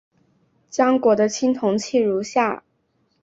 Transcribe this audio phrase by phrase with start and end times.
[0.67, 2.63] 江国的青铜器如下。